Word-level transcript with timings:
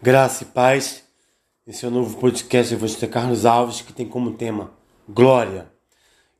Graça 0.00 0.44
e 0.44 0.46
paz. 0.46 1.02
Esse 1.66 1.84
é 1.84 1.88
o 1.88 1.90
novo 1.90 2.18
podcast 2.18 2.72
Evangelista 2.72 3.08
Carlos 3.08 3.44
Alves, 3.44 3.80
que 3.80 3.92
tem 3.92 4.06
como 4.06 4.34
tema 4.34 4.70
Glória. 5.08 5.66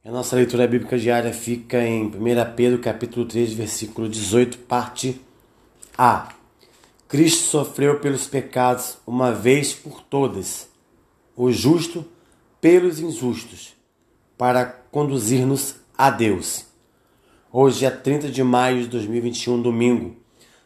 A 0.04 0.12
nossa 0.12 0.36
leitura 0.36 0.64
bíblica 0.68 0.96
diária 0.96 1.32
fica 1.32 1.82
em 1.82 2.06
1 2.06 2.10
Pedro, 2.54 2.78
capítulo 2.78 3.26
3, 3.26 3.54
versículo 3.54 4.08
18, 4.08 4.58
parte 4.58 5.20
A. 5.98 6.28
Cristo 7.08 7.48
sofreu 7.48 7.98
pelos 7.98 8.28
pecados 8.28 8.98
uma 9.04 9.32
vez 9.32 9.74
por 9.74 10.02
todas, 10.02 10.68
o 11.36 11.50
justo 11.50 12.06
pelos 12.60 13.00
injustos, 13.00 13.74
para 14.36 14.66
conduzir-nos 14.66 15.74
a 15.96 16.10
Deus. 16.10 16.64
Hoje 17.52 17.84
é 17.84 17.90
30 17.90 18.28
de 18.28 18.44
maio 18.44 18.82
de 18.82 18.86
2021, 18.86 19.60
domingo. 19.60 20.16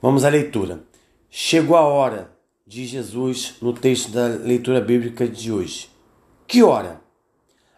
Vamos 0.00 0.24
à 0.24 0.28
leitura. 0.28 0.84
Chegou 1.28 1.76
a 1.76 1.82
hora, 1.82 2.32
de 2.66 2.86
Jesus 2.86 3.54
no 3.60 3.72
texto 3.72 4.10
da 4.10 4.26
leitura 4.26 4.80
bíblica 4.80 5.28
de 5.28 5.52
hoje. 5.52 5.90
Que 6.46 6.62
hora? 6.62 7.00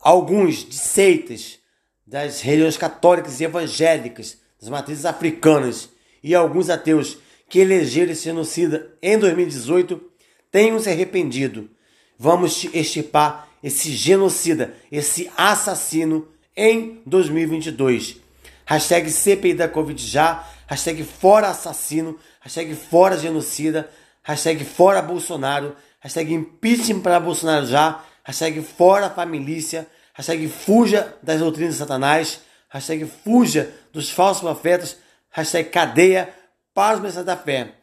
alguns 0.02 0.68
de 0.68 0.74
seitas 0.74 1.60
das 2.04 2.42
religiões 2.42 2.78
católicas 2.78 3.40
e 3.40 3.44
evangélicas 3.44 4.42
das 4.64 4.70
matrizes 4.70 5.06
africanas 5.06 5.90
e 6.24 6.34
alguns 6.34 6.70
ateus 6.70 7.18
que 7.50 7.60
elegeram 7.60 8.14
esse 8.14 8.24
genocida 8.24 8.94
em 9.02 9.20
2018 9.20 10.02
tenham 10.50 10.80
se 10.80 10.90
arrependido. 10.90 11.70
Vamos 12.18 12.64
extirpar 12.74 13.50
esse 13.62 13.92
genocida, 13.92 14.74
esse 14.90 15.30
assassino 15.36 16.30
em 16.56 17.02
2022. 17.06 18.22
Hashtag 18.66 19.12
CPI 19.12 19.54
da 19.54 19.68
Covid 19.68 20.02
já, 20.02 20.48
hashtag 20.66 21.04
fora 21.04 21.50
assassino, 21.50 22.18
hashtag 22.40 22.74
fora 22.74 23.18
genocida, 23.18 23.90
hashtag 24.24 24.64
fora 24.64 25.02
Bolsonaro, 25.02 25.76
hashtag 26.00 26.34
impeachment 26.34 27.02
para 27.02 27.20
Bolsonaro 27.20 27.66
já, 27.66 28.02
hashtag 28.24 28.62
fora 28.62 29.10
família, 29.10 29.86
hashtag 30.14 30.48
fuja 30.48 31.14
das 31.22 31.40
doutrinas 31.40 31.74
de 31.74 31.80
Satanás, 31.80 32.40
hashtag 32.74 33.06
fuja 33.06 33.72
dos 33.94 34.10
falsos 34.10 34.42
profetas, 34.42 34.98
hashtag 35.30 35.70
cadeia 35.70 36.34
mensagens 36.76 37.24
da 37.24 37.38
fé. 37.38 37.76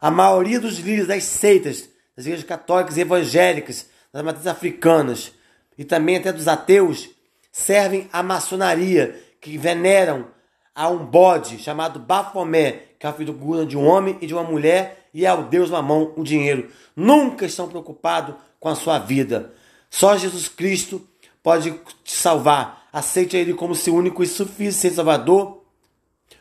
A 0.00 0.10
maioria 0.10 0.58
dos 0.58 0.78
líderes 0.78 1.06
das 1.06 1.22
seitas, 1.22 1.88
das 2.16 2.26
igrejas 2.26 2.44
católicas 2.44 2.96
e 2.96 3.02
evangélicas, 3.02 3.86
das 4.12 4.24
matrizes 4.24 4.48
africanas 4.48 5.32
e 5.78 5.84
também 5.84 6.16
até 6.16 6.32
dos 6.32 6.48
ateus, 6.48 7.08
servem 7.52 8.08
à 8.12 8.20
maçonaria, 8.20 9.16
que 9.40 9.56
veneram 9.56 10.26
a 10.74 10.88
um 10.88 11.04
bode 11.06 11.58
chamado 11.58 12.00
Bafomé, 12.00 12.82
que 12.98 13.06
é 13.06 13.08
a 13.08 13.12
figura 13.12 13.64
de 13.64 13.76
um 13.76 13.86
homem 13.86 14.18
e 14.20 14.26
de 14.26 14.34
uma 14.34 14.42
mulher, 14.42 15.08
e 15.14 15.24
ao 15.24 15.44
Deus 15.44 15.70
Mamão, 15.70 16.12
o 16.16 16.24
dinheiro. 16.24 16.68
Nunca 16.96 17.46
estão 17.46 17.68
preocupados 17.68 18.34
com 18.58 18.68
a 18.68 18.74
sua 18.74 18.98
vida. 18.98 19.52
Só 19.88 20.16
Jesus 20.16 20.48
Cristo 20.48 21.06
pode 21.42 21.72
te 22.04 22.12
salvar. 22.12 22.86
Aceite 22.92 23.36
Ele 23.36 23.54
como 23.54 23.74
seu 23.74 23.94
único 23.94 24.22
e 24.22 24.26
suficiente 24.26 24.96
Salvador, 24.96 25.64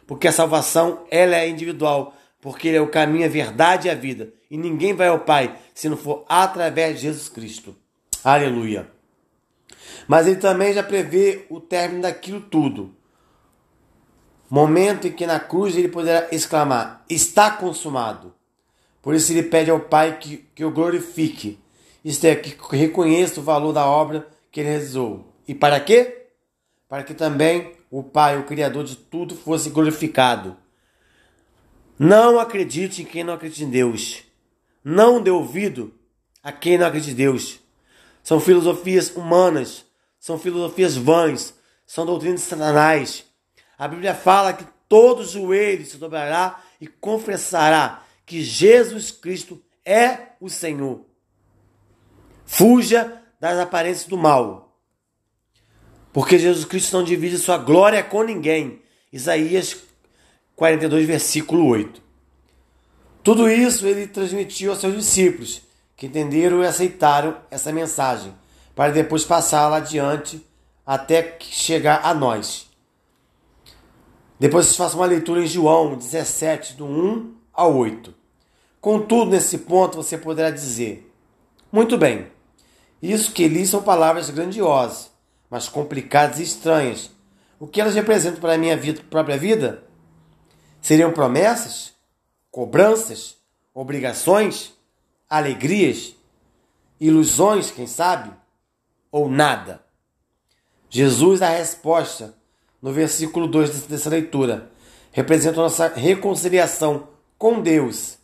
porque 0.06 0.28
a 0.28 0.32
salvação 0.32 1.06
ela 1.10 1.36
é 1.36 1.48
individual, 1.50 2.14
porque 2.42 2.68
Ele 2.68 2.78
é 2.78 2.82
o 2.82 2.90
caminho, 2.90 3.26
a 3.26 3.30
verdade 3.30 3.88
e 3.88 3.92
a 3.92 3.96
vida. 3.96 4.34
E 4.50 4.58
ninguém 4.58 4.94
vai 4.94 5.08
ao 5.08 5.20
Pai 5.20 5.56
se 5.74 5.88
não 5.88 5.98
for 5.98 6.26
através 6.28 6.98
de 6.98 7.04
Jesus 7.04 7.30
Cristo. 7.30 7.76
Aleluia. 8.24 8.90
Mas 10.08 10.28
Ele 10.28 10.36
também 10.36 10.74
já 10.74 10.84
prevê 10.84 11.46
o 11.50 11.60
término 11.60 12.02
daquilo 12.02 12.42
tudo. 12.42 12.94
Momento 14.50 15.08
em 15.08 15.14
que 15.14 15.26
na 15.26 15.40
cruz 15.40 15.78
ele 15.78 15.88
poderá 15.88 16.28
exclamar: 16.30 17.06
Está 17.10 17.52
consumado. 17.52 18.34
Por 19.02 19.16
isso 19.16 19.32
ele 19.32 19.44
pede 19.44 19.72
ao 19.72 19.80
Pai 19.80 20.18
que, 20.20 20.46
que 20.54 20.66
o 20.66 20.72
glorifique. 20.72 21.58
Isto 22.04 22.26
é, 22.26 22.36
que 22.36 22.58
reconheça 22.76 23.40
o 23.40 23.44
valor 23.44 23.72
da 23.72 23.86
obra 23.86 24.28
que 24.52 24.60
ele 24.60 24.70
realizou. 24.70 25.34
E 25.48 25.56
para 25.56 25.80
quê? 25.80 26.28
Para 26.88 27.04
que 27.04 27.14
também 27.14 27.76
o 27.90 28.04
Pai, 28.04 28.38
o 28.38 28.44
Criador 28.44 28.84
de 28.84 28.96
tudo, 28.96 29.36
fosse 29.36 29.70
glorificado. 29.70 30.58
Não 31.98 32.40
acredite 32.40 33.02
em 33.02 33.06
quem 33.06 33.24
não 33.24 33.34
acredita 33.34 33.64
em 33.64 33.70
Deus. 33.70 34.24
Não 34.84 35.22
dê 35.22 35.30
ouvido 35.30 35.94
a 36.44 36.52
quem 36.52 36.78
não 36.78 36.88
acredita 36.88 37.12
em 37.12 37.16
Deus. 37.16 37.60
São 38.24 38.40
filosofias 38.40 39.16
humanas, 39.16 39.86
são 40.20 40.38
filosofias 40.38 40.96
vãs, 40.96 41.54
são 41.86 42.06
doutrinas 42.06 42.42
satanás. 42.42 43.26
A 43.78 43.88
Bíblia 43.88 44.14
fala 44.14 44.54
que 44.54 44.66
todo 44.88 45.26
joelho 45.26 45.86
se 45.86 45.98
dobrará 45.98 46.62
e 46.80 46.88
confessará 46.88 48.04
que 48.26 48.42
Jesus 48.42 49.12
Cristo 49.12 49.62
é 49.86 50.34
o 50.40 50.50
Senhor. 50.50 51.06
Fuja 52.46 53.22
das 53.42 53.58
aparências 53.58 54.08
do 54.08 54.16
mal. 54.16 54.78
Porque 56.14 56.38
Jesus 56.38 56.64
Cristo 56.64 56.96
não 56.96 57.04
divide 57.04 57.40
sua 57.40 57.58
glória 57.58 58.04
com 58.04 58.22
ninguém. 58.22 58.84
Isaías 59.12 59.78
42, 60.56 61.08
versículo 61.08 61.66
8. 61.66 62.00
Tudo 63.24 63.50
isso 63.50 63.88
ele 63.88 64.06
transmitiu 64.06 64.70
aos 64.70 64.80
seus 64.80 64.96
discípulos, 64.96 65.64
que 65.98 66.06
entenderam 66.06 66.62
e 66.62 66.68
aceitaram 66.68 67.36
essa 67.50 67.72
mensagem, 67.72 68.32
para 68.76 68.92
depois 68.92 69.26
passá-la 69.26 69.78
adiante 69.78 70.46
até 70.86 71.38
chegar 71.40 72.02
a 72.04 72.14
nós. 72.14 72.70
Depois 74.40 74.76
façam 74.76 75.00
uma 75.00 75.08
leitura 75.08 75.42
em 75.42 75.48
João 75.48 75.96
17, 75.96 76.76
do 76.76 76.86
1 76.86 77.36
ao 77.54 77.76
8. 77.76 78.14
Contudo, 78.80 79.32
nesse 79.32 79.60
ponto 79.60 79.98
você 79.98 80.18
poderá 80.18 80.52
dizer: 80.52 81.12
Muito 81.72 81.98
bem, 81.98 82.28
isso 83.02 83.32
que 83.32 83.48
li 83.48 83.66
são 83.66 83.82
palavras 83.82 84.30
grandiosas, 84.30 85.10
mas 85.50 85.68
complicadas 85.68 86.40
e 86.40 86.44
estranhas. 86.44 87.10
O 87.60 87.68
que 87.68 87.82
elas 87.82 87.96
representam 87.96 88.40
para 88.40 88.54
a 88.54 88.58
minha 88.58 88.78
vida, 88.78 89.02
própria 89.10 89.38
vida? 89.38 89.84
Seriam 90.82 91.12
promessas? 91.12 91.94
Cobranças? 92.52 93.38
Obrigações? 93.74 94.74
Alegrias? 95.30 96.16
Ilusões, 97.00 97.72
quem 97.72 97.88
sabe? 97.88 98.32
Ou 99.12 99.30
nada? 99.30 99.84
Jesus, 100.90 101.42
a 101.42 101.50
resposta, 101.50 102.36
no 102.82 102.92
versículo 102.92 103.48
2 103.48 103.88
dessa 103.88 104.10
leitura, 104.10 104.70
representa 105.12 105.62
nossa 105.62 105.88
reconciliação 105.88 107.08
com 107.38 107.62
Deus. 107.62 108.18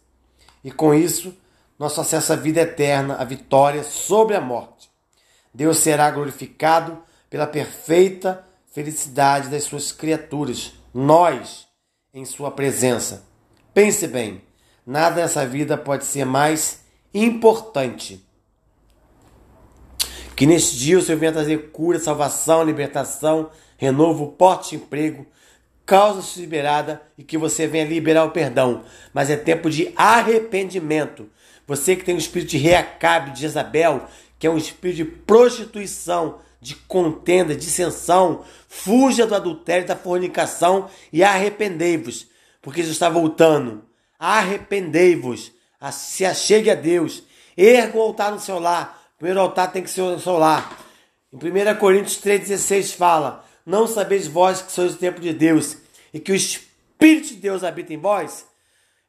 E 0.63 0.69
com 0.69 0.93
isso, 0.93 1.33
nosso 1.77 2.01
acesso 2.01 2.33
à 2.33 2.35
vida 2.35 2.61
eterna, 2.61 3.15
a 3.15 3.23
vitória 3.23 3.83
sobre 3.83 4.35
a 4.35 4.41
morte. 4.41 4.89
Deus 5.53 5.77
será 5.77 6.09
glorificado 6.09 6.97
pela 7.29 7.47
perfeita 7.47 8.43
felicidade 8.71 9.49
das 9.49 9.63
suas 9.63 9.91
criaturas, 9.91 10.73
nós, 10.93 11.67
em 12.13 12.25
sua 12.25 12.51
presença. 12.51 13.23
Pense 13.73 14.07
bem, 14.07 14.41
nada 14.85 15.21
nessa 15.21 15.45
vida 15.45 15.77
pode 15.77 16.05
ser 16.05 16.25
mais 16.25 16.81
importante. 17.13 18.23
Que 20.35 20.45
neste 20.45 20.77
dia 20.77 20.99
o 20.99 21.01
Senhor 21.01 21.17
venha 21.17 21.31
trazer 21.31 21.71
cura, 21.71 21.99
salvação, 21.99 22.63
libertação, 22.63 23.49
renovo, 23.77 24.31
porte 24.33 24.69
de 24.69 24.75
emprego, 24.83 25.25
causa 25.87 26.21
liberada 26.39 27.01
e 27.17 27.23
que 27.23 27.37
você 27.37 27.65
venha 27.65 27.85
liberar 27.85 28.25
o 28.25 28.31
perdão. 28.31 28.83
Mas 29.13 29.29
é 29.29 29.37
tempo 29.37 29.69
de 29.69 29.91
arrependimento. 29.95 31.29
Você 31.65 31.95
que 31.95 32.03
tem 32.03 32.13
o 32.13 32.19
espírito 32.19 32.49
de 32.49 32.57
Reacabe, 32.57 33.31
de 33.31 33.41
Jezabel, 33.41 34.05
que 34.37 34.45
é 34.45 34.49
um 34.49 34.57
espírito 34.57 34.97
de 34.97 35.05
prostituição, 35.05 36.39
de 36.59 36.75
contenda, 36.75 37.55
dissensão, 37.55 38.43
fuja 38.67 39.25
do 39.25 39.33
adultério 39.33 39.87
da 39.87 39.95
fornicação 39.95 40.89
e 41.11 41.23
arrependei-vos, 41.23 42.27
porque 42.61 42.81
Jesus 42.81 42.97
está 42.97 43.09
voltando. 43.09 43.83
Arrependei-vos, 44.19 45.51
se 45.91 46.25
achegue 46.25 46.69
a 46.69 46.75
Deus, 46.75 47.23
erga 47.55 47.97
o 47.97 48.01
altar 48.01 48.31
no 48.31 48.39
seu 48.39 48.59
lar. 48.59 49.01
O 49.15 49.19
primeiro 49.19 49.39
altar 49.39 49.71
tem 49.71 49.83
que 49.83 49.89
ser 49.89 50.01
no 50.01 50.19
seu 50.19 50.37
lar. 50.37 50.77
Em 51.31 51.37
1 51.37 51.77
Coríntios 51.77 52.19
3,16 52.21 52.95
fala: 52.95 53.46
não 53.67 53.85
sabeis 53.85 54.27
vós 54.27 54.61
que 54.61 54.71
sois 54.71 54.93
o 54.93 54.97
templo 54.97 55.21
de 55.21 55.33
Deus 55.33 55.75
e 56.13 56.21
que 56.21 56.31
o 56.31 56.35
Espírito 56.35 57.27
de 57.27 57.35
Deus 57.35 57.65
habita 57.65 57.93
em 57.93 57.97
vós? 57.97 58.47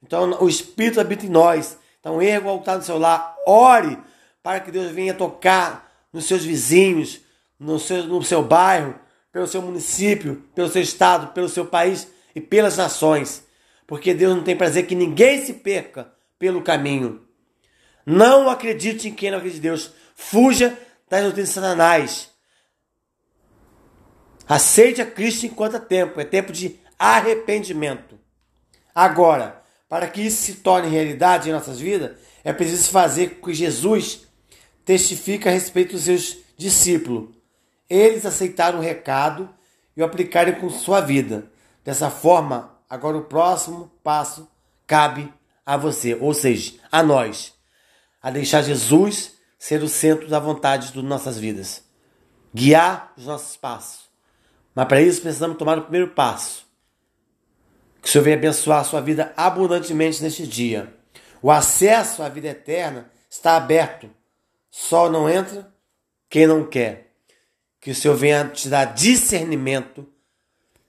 Então 0.02 0.37
o 0.43 0.49
Espírito 0.49 1.00
habita 1.00 1.25
em 1.25 1.28
nós. 1.28 1.78
Então 2.00 2.20
erga 2.20 2.49
o 2.49 2.50
altar 2.50 2.76
no 2.76 2.82
seu 2.82 2.99
lar, 2.99 3.37
ore 3.46 3.96
para 4.43 4.58
que 4.58 4.72
Deus 4.72 4.90
venha 4.90 5.14
tocar 5.14 5.88
nos 6.12 6.25
seus 6.25 6.44
vizinhos, 6.44 7.20
no 7.58 7.78
seu, 7.78 8.02
no 8.05 8.20
seu 8.20 8.43
bairro, 8.43 8.99
pelo 9.31 9.46
seu 9.46 9.62
município, 9.62 10.43
pelo 10.56 10.69
seu 10.69 10.82
estado, 10.82 11.32
pelo 11.32 11.49
seu 11.49 11.64
país 11.64 12.08
e 12.34 12.40
pelas 12.40 12.78
nações. 12.78 13.46
Porque 13.87 14.12
Deus 14.12 14.34
não 14.34 14.43
tem 14.43 14.56
prazer 14.56 14.87
que 14.87 14.94
ninguém 14.96 15.44
se 15.44 15.52
perca 15.52 16.12
pelo 16.37 16.62
caminho. 16.62 17.22
Não 18.04 18.50
acredite 18.50 19.08
em 19.08 19.14
quem 19.14 19.31
não 19.31 19.38
acredita 19.38 19.61
em 19.61 19.70
Deus. 19.70 19.93
Fuja 20.16 20.76
das 21.08 21.22
notícias 21.22 21.50
satanás. 21.50 22.31
Aceite 24.48 25.02
a 25.02 25.06
Cristo 25.06 25.44
enquanto 25.44 25.76
é 25.76 25.80
tempo, 25.80 26.18
é 26.18 26.24
tempo 26.24 26.52
de 26.52 26.80
arrependimento. 26.98 28.18
Agora, 28.94 29.62
para 29.88 30.08
que 30.08 30.22
isso 30.22 30.42
se 30.42 30.54
torne 30.54 30.88
realidade 30.88 31.50
em 31.50 31.52
nossas 31.52 31.78
vidas, 31.78 32.16
é 32.42 32.52
preciso 32.52 32.90
fazer 32.90 33.36
com 33.36 33.46
que 33.46 33.54
Jesus 33.54 34.26
testifique 34.86 35.46
a 35.46 35.52
respeito 35.52 35.92
dos 35.92 36.04
seus 36.04 36.38
discípulos. 36.56 37.28
Eles 37.90 38.24
aceitaram 38.24 38.78
o 38.78 38.82
recado 38.82 39.50
e 39.94 40.00
o 40.00 40.04
aplicaram 40.04 40.54
com 40.54 40.70
sua 40.70 41.02
vida. 41.02 41.50
Dessa 41.84 42.10
forma, 42.10 42.78
agora 42.88 43.18
o 43.18 43.24
próximo 43.24 43.92
passo 44.02 44.48
cabe 44.86 45.30
a 45.64 45.76
você, 45.76 46.14
ou 46.14 46.32
seja, 46.32 46.72
a 46.90 47.02
nós, 47.02 47.52
a 48.22 48.30
deixar 48.30 48.62
Jesus 48.62 49.32
ser 49.58 49.82
o 49.82 49.88
centro 49.88 50.26
da 50.26 50.38
vontade 50.38 50.92
de 50.92 51.02
nossas 51.02 51.38
vidas, 51.38 51.82
guiar 52.54 53.12
os 53.16 53.26
nossos 53.26 53.56
passos 53.56 54.07
mas 54.78 54.86
para 54.86 55.02
isso 55.02 55.22
precisamos 55.22 55.58
tomar 55.58 55.76
o 55.76 55.82
primeiro 55.82 56.06
passo. 56.06 56.64
Que 58.00 58.08
o 58.08 58.12
Senhor 58.12 58.22
venha 58.22 58.36
abençoar 58.36 58.78
a 58.78 58.84
sua 58.84 59.00
vida 59.00 59.32
abundantemente 59.36 60.22
neste 60.22 60.46
dia. 60.46 60.94
O 61.42 61.50
acesso 61.50 62.22
à 62.22 62.28
vida 62.28 62.46
eterna 62.46 63.10
está 63.28 63.56
aberto. 63.56 64.08
Só 64.70 65.10
não 65.10 65.28
entra 65.28 65.69
quem 66.30 66.46
não 66.46 66.64
quer. 66.64 67.10
Que 67.80 67.90
o 67.90 67.94
Senhor 67.94 68.14
venha 68.14 68.44
te 68.44 68.69
dar 68.69 68.84
discernimento. 68.84 70.06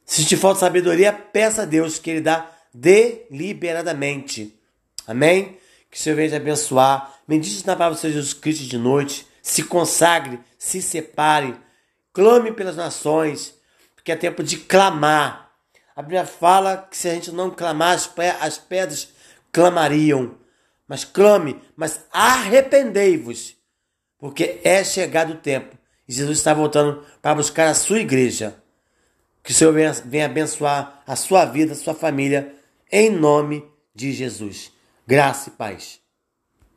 Se 0.06 0.24
te 0.24 0.38
falta 0.38 0.59
sabedoria, 0.59 1.12
peça 1.12 1.63
a 1.63 1.65
Deus 1.65 1.97
que 1.97 2.12
Ele 2.12 2.21
dá 2.21 2.47
deliberadamente. 2.71 4.56
Amém? 5.07 5.57
Que 5.89 5.97
o 5.97 6.00
Senhor 6.00 6.15
venha 6.15 6.30
te 6.30 6.36
abençoar. 6.36 7.21
Medite 7.27 7.65
na 7.65 7.75
palavra 7.75 7.97
do 7.97 8.00
Senhor 8.00 8.13
Jesus 8.13 8.36
Cristo 8.36 8.65
de 8.65 8.77
noite. 8.77 9.25
Se 9.41 9.63
consagre, 9.63 10.39
se 10.59 10.80
separe. 10.80 11.56
Clame 12.13 12.51
pelas 12.51 12.75
nações 12.75 13.57
que 14.09 14.13
é 14.13 14.15
tempo 14.15 14.41
de 14.41 14.57
clamar. 14.57 15.51
A 15.95 16.01
Bíblia 16.01 16.25
fala 16.25 16.88
que 16.89 16.97
se 16.97 17.07
a 17.07 17.13
gente 17.13 17.31
não 17.31 17.51
clamar, 17.51 17.95
as 18.41 18.57
pedras 18.57 19.09
clamariam. 19.51 20.35
Mas 20.88 21.06
clame, 21.06 21.61
mas 21.75 22.06
arrependei-vos, 22.11 23.56
porque 24.17 24.59
é 24.63 24.83
chegado 24.83 25.33
o 25.33 25.38
tempo. 25.38 25.77
E 26.07 26.13
Jesus 26.13 26.39
está 26.39 26.56
voltando 26.56 27.06
para 27.21 27.35
buscar 27.35 27.67
a 27.67 27.75
sua 27.75 28.00
igreja. 28.00 28.56
Que 29.44 29.51
o 29.51 29.53
Senhor 29.53 29.73
venha, 29.73 29.91
venha 29.91 30.25
abençoar 30.25 31.03
a 31.05 31.15
sua 31.15 31.45
vida, 31.45 31.73
a 31.73 31.75
sua 31.75 31.94
família, 31.94 32.55
em 32.91 33.12
nome 33.12 33.63
de 33.94 34.12
Jesus. 34.12 34.71
Graça 35.05 35.50
e 35.50 35.51
paz. 35.51 35.99